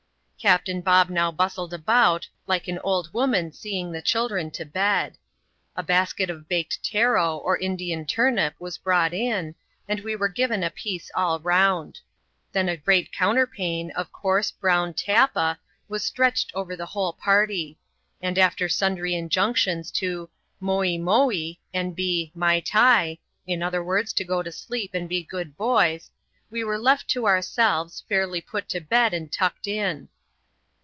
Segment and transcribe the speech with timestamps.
[0.41, 5.15] Captain Bob now bustled about, like an old woman seeing tlie children to bed.
[5.75, 9.53] A basket of baked *< taro," or Indian tvrnip^ was brought in,
[9.87, 11.99] and we were given a piece all round.
[12.51, 17.77] Then a great counterpane, c^ coarse, brown ^'tappa^" waa stretched over the whole party;
[18.19, 20.27] and, after sundry injunctions to"
[20.59, 25.55] moee moee," and be "maitai"— in other words, to go ta flle^ and be good
[25.55, 26.09] boys—
[26.49, 30.09] we were left to ourselves;, fairly put to bed and tucked in.